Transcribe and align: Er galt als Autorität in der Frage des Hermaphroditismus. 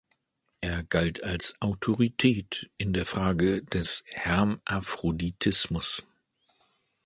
Er 0.61 0.81
galt 0.81 1.23
als 1.23 1.61
Autorität 1.61 2.71
in 2.79 2.91
der 2.91 3.05
Frage 3.05 3.61
des 3.63 4.03
Hermaphroditismus. 4.07 6.07